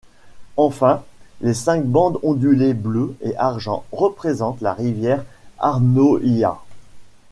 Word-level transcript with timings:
Enfin, 0.57 1.03
les 1.41 1.53
cinq 1.53 1.85
bandes 1.85 2.17
ondulées 2.23 2.73
bleues 2.73 3.13
et 3.21 3.37
argent 3.37 3.83
représentent 3.91 4.59
la 4.59 4.73
rivière 4.73 5.23
Arnóia. 5.59 6.57